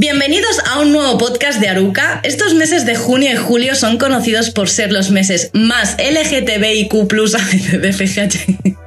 [0.00, 2.20] Bienvenidos a un nuevo podcast de Aruca.
[2.22, 6.92] Estos meses de junio y julio son conocidos por ser los meses más LGTBIQ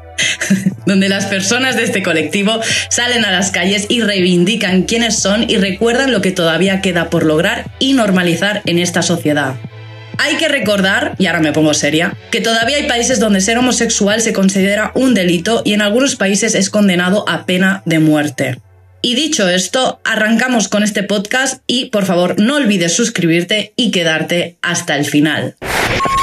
[0.86, 5.58] donde las personas de este colectivo salen a las calles y reivindican quiénes son y
[5.58, 9.56] recuerdan lo que todavía queda por lograr y normalizar en esta sociedad.
[10.18, 14.22] Hay que recordar, y ahora me pongo seria, que todavía hay países donde ser homosexual
[14.22, 18.62] se considera un delito y en algunos países es condenado a pena de muerte.
[19.04, 24.58] Y dicho esto, arrancamos con este podcast y por favor no olvides suscribirte y quedarte
[24.62, 25.56] hasta el final.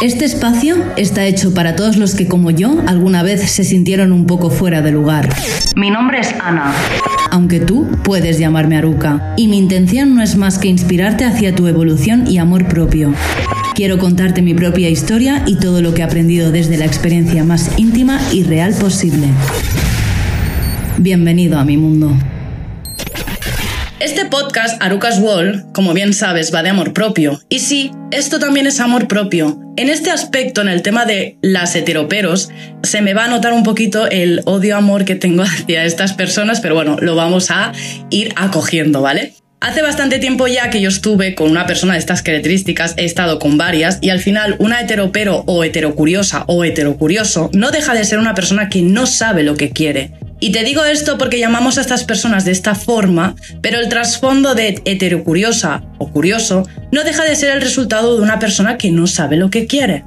[0.01, 4.27] Este espacio está hecho para todos los que como yo alguna vez se sintieron un
[4.27, 5.29] poco fuera de lugar.
[5.75, 6.73] Mi nombre es Ana.
[7.33, 11.67] Aunque tú puedes llamarme Aruka, y mi intención no es más que inspirarte hacia tu
[11.67, 13.13] evolución y amor propio.
[13.75, 17.73] Quiero contarte mi propia historia y todo lo que he aprendido desde la experiencia más
[17.77, 19.27] íntima y real posible.
[20.97, 22.17] Bienvenido a mi mundo.
[24.01, 27.41] Este podcast, Arukas Wall, como bien sabes, va de amor propio.
[27.49, 29.59] Y sí, esto también es amor propio.
[29.77, 32.49] En este aspecto, en el tema de las heteroperos,
[32.85, 36.77] se me va a notar un poquito el odio-amor que tengo hacia estas personas, pero
[36.77, 37.73] bueno, lo vamos a
[38.11, 39.35] ir acogiendo, ¿vale?
[39.61, 43.41] Hace bastante tiempo ya que yo estuve con una persona de estas características, he estado
[43.41, 48.21] con varias y al final una heteropero o heterocuriosa o heterocurioso no deja de ser
[48.21, 50.13] una persona que no sabe lo que quiere.
[50.41, 54.55] Y te digo esto porque llamamos a estas personas de esta forma, pero el trasfondo
[54.55, 59.07] de heterocuriosa o curioso no deja de ser el resultado de una persona que no
[59.07, 60.05] sabe lo que quiere.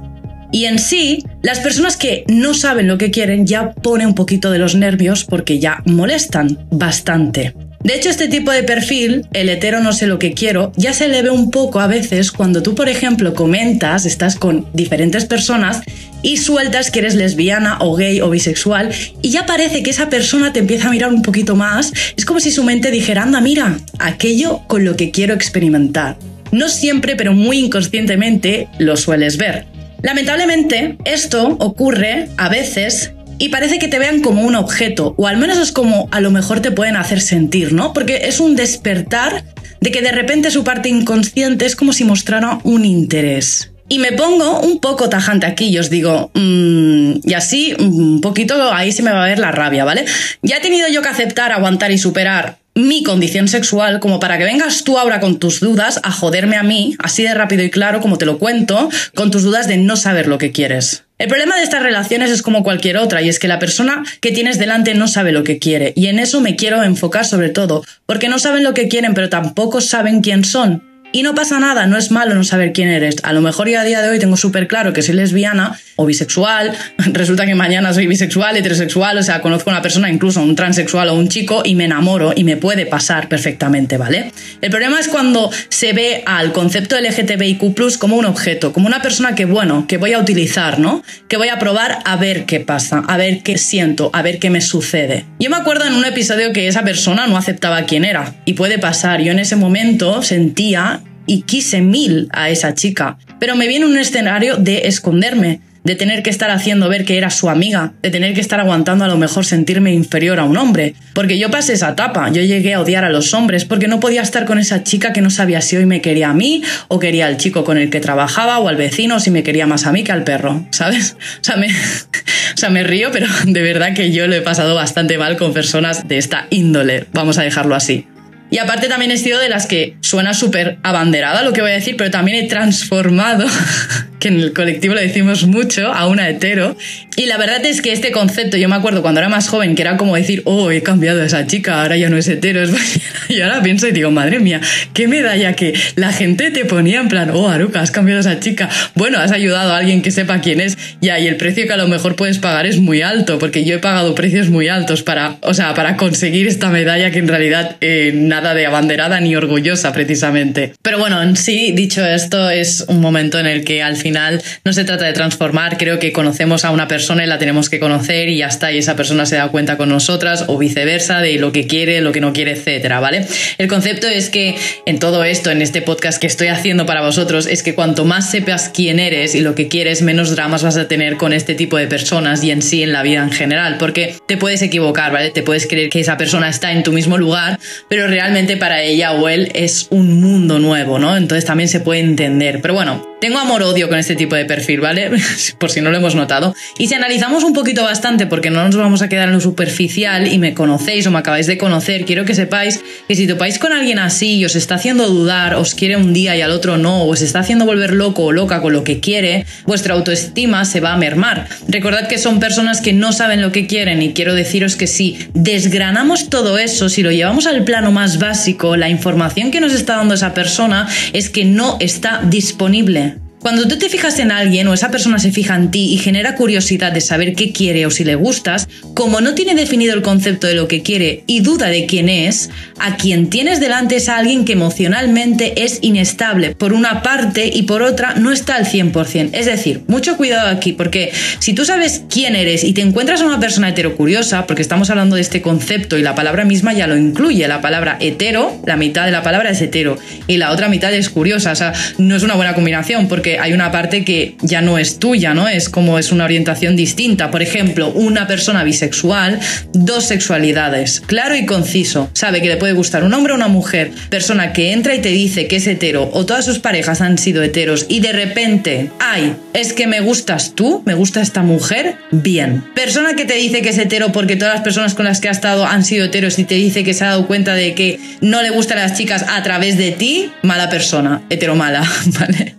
[0.50, 4.50] Y en sí, las personas que no saben lo que quieren ya pone un poquito
[4.50, 7.54] de los nervios porque ya molestan bastante.
[7.84, 11.08] De hecho, este tipo de perfil, el hetero no sé lo que quiero, ya se
[11.08, 15.82] le ve un poco a veces cuando tú, por ejemplo, comentas, estás con diferentes personas
[16.22, 20.52] y sueltas que eres lesbiana o gay o bisexual y ya parece que esa persona
[20.52, 21.92] te empieza a mirar un poquito más.
[22.16, 26.16] Es como si su mente dijera, anda, mira, aquello con lo que quiero experimentar.
[26.52, 29.66] No siempre, pero muy inconscientemente lo sueles ver.
[30.02, 33.12] Lamentablemente, esto ocurre a veces
[33.42, 36.30] y parece que te vean como un objeto, o al menos es como a lo
[36.30, 37.92] mejor te pueden hacer sentir, ¿no?
[37.92, 39.42] Porque es un despertar
[39.80, 43.72] de que de repente su parte inconsciente es como si mostrara un interés.
[43.88, 48.72] Y me pongo un poco tajante aquí y os digo, mmm, y así un poquito
[48.72, 50.04] ahí se me va a ver la rabia, ¿vale?
[50.42, 54.44] Ya he tenido yo que aceptar, aguantar y superar mi condición sexual como para que
[54.44, 58.00] vengas tú ahora con tus dudas a joderme a mí, así de rápido y claro
[58.00, 61.04] como te lo cuento, con tus dudas de no saber lo que quieres.
[61.22, 64.32] El problema de estas relaciones es como cualquier otra, y es que la persona que
[64.32, 67.84] tienes delante no sabe lo que quiere, y en eso me quiero enfocar sobre todo,
[68.06, 70.82] porque no saben lo que quieren, pero tampoco saben quién son.
[71.12, 73.18] Y no pasa nada, no es malo no saber quién eres.
[73.22, 76.06] A lo mejor ya a día de hoy tengo súper claro que soy lesbiana o
[76.06, 76.72] bisexual,
[77.12, 81.08] resulta que mañana soy bisexual, heterosexual, o sea, conozco a una persona, incluso un transexual
[81.08, 84.32] o un chico, y me enamoro y me puede pasar perfectamente, ¿vale?
[84.60, 89.34] El problema es cuando se ve al concepto LGTBIQ como un objeto, como una persona
[89.34, 91.02] que, bueno, que voy a utilizar, ¿no?
[91.28, 94.50] Que voy a probar a ver qué pasa, a ver qué siento, a ver qué
[94.50, 95.24] me sucede.
[95.38, 98.78] Yo me acuerdo en un episodio que esa persona no aceptaba quién era, y puede
[98.78, 103.86] pasar, yo en ese momento sentía y quise mil a esa chica, pero me viene
[103.86, 108.10] un escenario de esconderme, de tener que estar haciendo ver que era su amiga, de
[108.10, 111.74] tener que estar aguantando a lo mejor sentirme inferior a un hombre, porque yo pasé
[111.74, 114.84] esa etapa, yo llegué a odiar a los hombres porque no podía estar con esa
[114.84, 117.78] chica que no sabía si hoy me quería a mí o quería al chico con
[117.78, 120.24] el que trabajaba o al vecino o si me quería más a mí que al
[120.24, 121.16] perro, ¿sabes?
[121.42, 121.66] O sea, me,
[122.54, 125.52] o sea, me río, pero de verdad que yo lo he pasado bastante mal con
[125.52, 128.06] personas de esta índole, vamos a dejarlo así.
[128.52, 131.74] Y aparte también he sido de las que suena súper abanderada lo que voy a
[131.74, 133.46] decir, pero también he transformado,
[134.22, 136.76] que en el colectivo lo decimos mucho, a una hetero.
[137.16, 139.82] Y la verdad es que este concepto, yo me acuerdo cuando era más joven, que
[139.82, 142.62] era como decir, oh, he cambiado a esa chica, ahora ya no es hetero,
[143.28, 144.60] Y ahora pienso y digo, madre mía,
[144.94, 148.38] qué medalla que la gente te ponía en plan, oh, Aruka, has cambiado a esa
[148.38, 148.68] chica.
[148.94, 150.78] Bueno, has ayudado a alguien que sepa quién es.
[151.00, 153.74] Ya, y el precio que a lo mejor puedes pagar es muy alto, porque yo
[153.74, 157.76] he pagado precios muy altos para, o sea, para conseguir esta medalla que en realidad
[157.80, 160.74] eh, nada de abanderada ni orgullosa precisamente.
[160.80, 164.84] Pero bueno, en sí, dicho esto, es un momento en el que al no se
[164.84, 168.38] trata de transformar, creo que conocemos a una persona y la tenemos que conocer y
[168.38, 171.66] ya está, y esa persona se da cuenta con nosotras o viceversa de lo que
[171.66, 173.26] quiere, lo que no quiere, etcétera, ¿vale?
[173.58, 174.56] El concepto es que
[174.86, 178.30] en todo esto, en este podcast que estoy haciendo para vosotros, es que cuanto más
[178.30, 181.76] sepas quién eres y lo que quieres, menos dramas vas a tener con este tipo
[181.76, 185.30] de personas y en sí en la vida en general, porque te puedes equivocar, ¿vale?
[185.30, 189.12] Te puedes creer que esa persona está en tu mismo lugar, pero realmente para ella
[189.12, 191.16] o él es un mundo nuevo, ¿no?
[191.16, 192.60] Entonces también se puede entender.
[192.60, 195.10] Pero bueno, tengo amor-odio con este tipo de perfil, ¿vale?
[195.58, 196.54] Por si no lo hemos notado.
[196.78, 200.32] Y si analizamos un poquito bastante, porque no nos vamos a quedar en lo superficial
[200.32, 203.72] y me conocéis o me acabáis de conocer, quiero que sepáis que si topáis con
[203.72, 207.02] alguien así y os está haciendo dudar, os quiere un día y al otro no,
[207.02, 210.80] o os está haciendo volver loco o loca con lo que quiere, vuestra autoestima se
[210.80, 211.48] va a mermar.
[211.68, 215.18] Recordad que son personas que no saben lo que quieren y quiero deciros que si
[215.34, 219.96] desgranamos todo eso, si lo llevamos al plano más básico, la información que nos está
[219.96, 223.16] dando esa persona es que no está disponible.
[223.42, 226.36] Cuando tú te fijas en alguien o esa persona se fija en ti y genera
[226.36, 230.46] curiosidad de saber qué quiere o si le gustas, como no tiene definido el concepto
[230.46, 234.18] de lo que quiere y duda de quién es, a quien tienes delante es a
[234.18, 239.30] alguien que emocionalmente es inestable por una parte y por otra no está al 100%.
[239.32, 241.10] Es decir, mucho cuidado aquí porque
[241.40, 245.16] si tú sabes quién eres y te encuentras a una persona heterocuriosa, porque estamos hablando
[245.16, 249.04] de este concepto y la palabra misma ya lo incluye, la palabra hetero, la mitad
[249.04, 249.98] de la palabra es hetero
[250.28, 253.52] y la otra mitad es curiosa, o sea, no es una buena combinación porque hay
[253.52, 255.48] una parte que ya no es tuya, ¿no?
[255.48, 257.30] Es como es una orientación distinta.
[257.30, 259.40] Por ejemplo, una persona bisexual,
[259.72, 262.10] dos sexualidades, claro y conciso.
[262.12, 263.92] Sabe que le puede gustar un hombre o una mujer.
[264.08, 267.42] Persona que entra y te dice que es hetero o todas sus parejas han sido
[267.42, 272.64] heteros y de repente, ay, es que me gustas tú, me gusta esta mujer, bien.
[272.74, 275.32] Persona que te dice que es hetero porque todas las personas con las que ha
[275.32, 278.42] estado han sido heteros y te dice que se ha dado cuenta de que no
[278.42, 282.56] le gustan las chicas a través de ti, mala persona, hetero mala, ¿vale?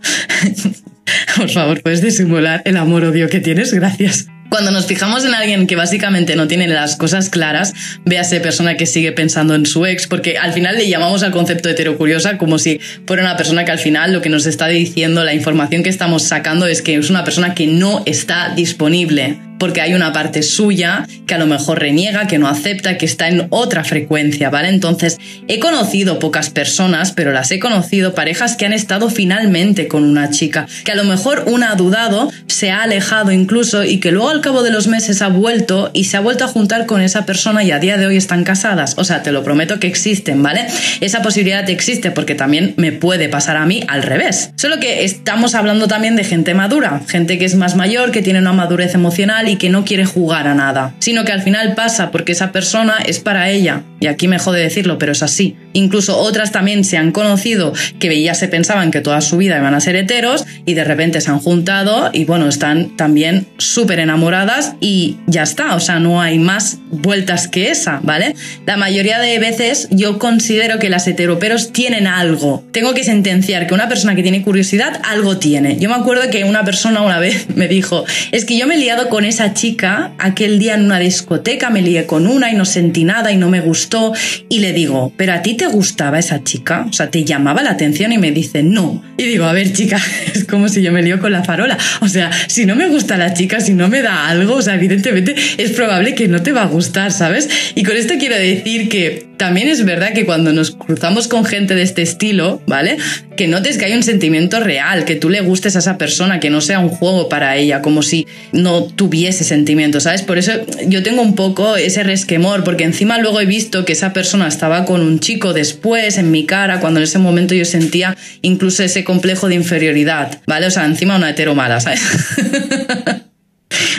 [1.37, 4.27] Por favor, puedes disimular el amor-odio que tienes, gracias.
[4.49, 7.73] Cuando nos fijamos en alguien que básicamente no tiene las cosas claras,
[8.05, 11.69] véase persona que sigue pensando en su ex, porque al final le llamamos al concepto
[11.69, 15.33] heterocuriosa como si fuera una persona que al final lo que nos está diciendo, la
[15.33, 19.93] información que estamos sacando es que es una persona que no está disponible porque hay
[19.93, 23.85] una parte suya que a lo mejor reniega, que no acepta, que está en otra
[23.85, 24.67] frecuencia, ¿vale?
[24.67, 30.03] Entonces, he conocido pocas personas, pero las he conocido, parejas que han estado finalmente con
[30.03, 34.11] una chica, que a lo mejor una ha dudado, se ha alejado incluso y que
[34.11, 36.99] luego al cabo de los meses ha vuelto y se ha vuelto a juntar con
[37.01, 38.95] esa persona y a día de hoy están casadas.
[38.97, 40.67] O sea, te lo prometo que existen, ¿vale?
[40.99, 44.51] Esa posibilidad existe porque también me puede pasar a mí al revés.
[44.57, 48.39] Solo que estamos hablando también de gente madura, gente que es más mayor, que tiene
[48.39, 52.31] una madurez emocional que no quiere jugar a nada, sino que al final pasa porque
[52.31, 53.83] esa persona es para ella.
[53.99, 55.55] Y aquí me jode decirlo, pero es así.
[55.71, 59.73] Incluso otras también se han conocido que ya se pensaban que toda su vida iban
[59.73, 64.75] a ser heteros y de repente se han juntado y bueno, están también súper enamoradas
[64.81, 68.35] y ya está, o sea, no hay más vueltas que esa, ¿vale?
[68.65, 72.63] La mayoría de veces yo considero que las heteroperos tienen algo.
[72.71, 75.77] Tengo que sentenciar que una persona que tiene curiosidad algo tiene.
[75.79, 78.77] Yo me acuerdo que una persona una vez me dijo, es que yo me he
[78.77, 82.65] liado con esa chica aquel día en una discoteca, me lié con una y no
[82.65, 84.13] sentí nada y no me gustó.
[84.47, 86.85] Y le digo, ¿pero a ti te gustaba esa chica?
[86.87, 88.13] O sea, ¿te llamaba la atención?
[88.13, 89.03] Y me dice, no.
[89.17, 89.99] Y digo, a ver, chica,
[90.33, 91.77] es como si yo me lío con la farola.
[91.99, 94.75] O sea, si no me gusta la chica, si no me da algo, o sea,
[94.75, 97.49] evidentemente es probable que no te va a gustar, ¿sabes?
[97.75, 101.75] Y con esto quiero decir que también es verdad que cuando nos cruzamos con gente
[101.75, 102.97] de este estilo, ¿vale?
[103.35, 106.49] Que notes que hay un sentimiento real, que tú le gustes a esa persona, que
[106.49, 110.21] no sea un juego para ella, como si no tuviese sentimiento, ¿sabes?
[110.21, 110.51] Por eso
[110.87, 114.85] yo tengo un poco ese resquemor, porque encima luego he visto que esa persona estaba
[114.85, 119.03] con un chico después en mi cara, cuando en ese momento yo sentía incluso ese
[119.03, 120.67] complejo de inferioridad, ¿vale?
[120.67, 122.01] O sea, encima una hetero mala, ¿sabes?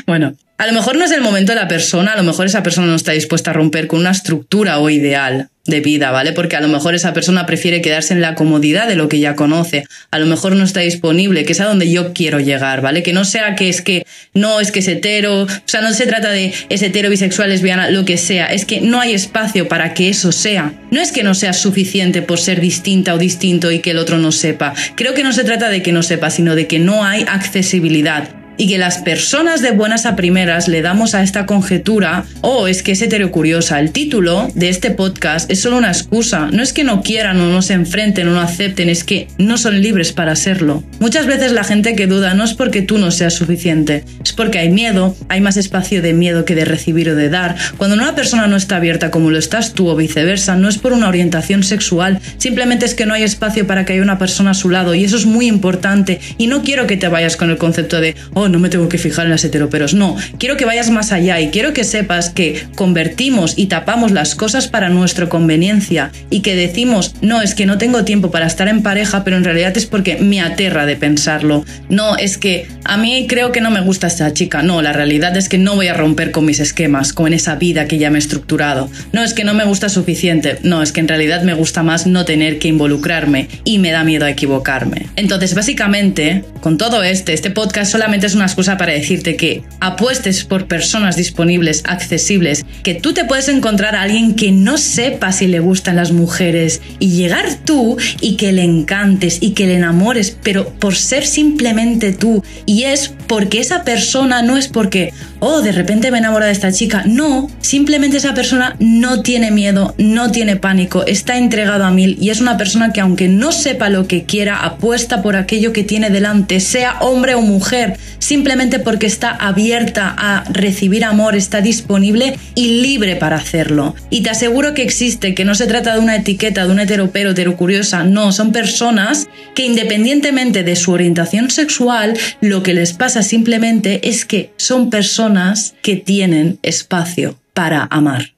[0.07, 2.63] bueno, a lo mejor no es el momento de la persona, a lo mejor esa
[2.63, 6.33] persona no está dispuesta a romper con una estructura o ideal de vida, ¿vale?
[6.33, 9.35] Porque a lo mejor esa persona prefiere quedarse en la comodidad de lo que ya
[9.35, 13.03] conoce, a lo mejor no está disponible, que es a donde yo quiero llegar, ¿vale?
[13.03, 16.07] Que no sea que es que no, es que es hetero, o sea, no se
[16.07, 19.93] trata de es hetero, bisexual, lesbiana, lo que sea, es que no hay espacio para
[19.93, 20.73] que eso sea.
[20.93, 24.19] No es que no sea suficiente por ser distinta o distinto y que el otro
[24.19, 24.75] no sepa.
[24.95, 28.44] Creo que no se trata de que no sepa, sino de que no hay accesibilidad
[28.57, 32.83] y que las personas de buenas a primeras le damos a esta conjetura, oh, es
[32.83, 33.81] que es heterocuriosa.
[33.81, 36.49] El título de este podcast es solo una excusa.
[36.53, 39.59] No es que no quieran o no se enfrenten o no acepten, es que no
[39.59, 40.83] son libres para serlo.
[41.01, 44.59] Muchas veces la gente que duda no es porque tú no seas suficiente, es porque
[44.59, 47.57] hay miedo, hay más espacio de miedo que de recibir o de dar.
[47.77, 50.93] Cuando una persona no está abierta como lo estás tú o viceversa, no es por
[50.93, 54.55] una orientación sexual, simplemente es que no hay espacio para que haya una persona a
[54.55, 57.59] su lado y eso es muy importante y no quiero que te vayas con el
[57.59, 59.95] concepto de, oh, oh, no me tengo que fijar en las heteroperos.
[59.95, 64.35] No, quiero que vayas más allá y quiero que sepas que convertimos y tapamos las
[64.35, 68.69] cosas para nuestra conveniencia y que decimos, no, es que no tengo tiempo para estar
[68.69, 71.65] en pareja, pero en realidad es porque me aterra de pensarlo.
[71.89, 74.63] No, es que a mí creo que no me gusta esta chica.
[74.63, 77.87] No, la realidad es que no voy a romper con mis esquemas, con esa vida
[77.87, 78.91] que ya me he estructurado.
[79.13, 80.59] No, es que no me gusta suficiente.
[80.63, 84.05] No, es que en realidad me gusta más no tener que involucrarme y me da
[84.05, 85.07] miedo a equivocarme.
[85.17, 90.45] Entonces, básicamente, con todo este, este podcast solamente es una excusa para decirte que apuestes
[90.45, 95.47] por personas disponibles, accesibles, que tú te puedes encontrar a alguien que no sepa si
[95.47, 100.37] le gustan las mujeres y llegar tú y que le encantes y que le enamores,
[100.43, 102.43] pero por ser simplemente tú.
[102.67, 106.73] Y es porque esa persona no es porque, oh, de repente me enamora de esta
[106.73, 107.03] chica.
[107.07, 112.31] No, simplemente esa persona no tiene miedo, no tiene pánico, está entregado a mil y
[112.31, 116.11] es una persona que aunque no sepa lo que quiera, apuesta por aquello que tiene
[116.11, 122.81] delante, sea hombre o mujer, simplemente porque está abierta a recibir amor, está disponible y
[122.81, 123.95] libre para hacerlo.
[124.09, 127.31] Y te aseguro que existe, que no se trata de una etiqueta, de un heteropero,
[127.31, 134.09] heterocuriosa, no, son personas que independientemente de su orientación sexual, lo que les pasa simplemente
[134.09, 138.34] es que son personas que tienen espacio para amar.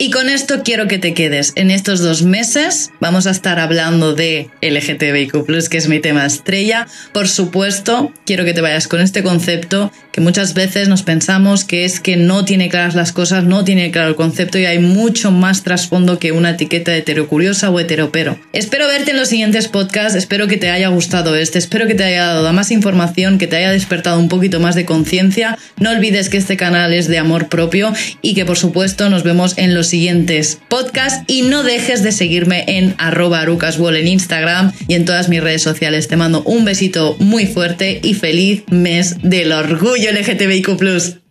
[0.00, 1.52] Y con esto quiero que te quedes.
[1.56, 6.86] En estos dos meses vamos a estar hablando de LGTBIQ, que es mi tema estrella.
[7.12, 11.84] Por supuesto, quiero que te vayas con este concepto que muchas veces nos pensamos que
[11.84, 15.30] es que no tiene claras las cosas, no tiene claro el concepto y hay mucho
[15.30, 18.36] más trasfondo que una etiqueta heterocuriosa o heteropero.
[18.52, 22.04] Espero verte en los siguientes podcasts, espero que te haya gustado este, espero que te
[22.04, 25.56] haya dado más información, que te haya despertado un poquito más de conciencia.
[25.78, 29.56] No olvides que este canal es de amor propio y que por supuesto nos vemos
[29.56, 35.04] en los siguientes podcasts y no dejes de seguirme en arroba en Instagram y en
[35.04, 36.08] todas mis redes sociales.
[36.08, 41.27] Te mando un besito muy fuerte y feliz mes del orgullo LGTBIQ+.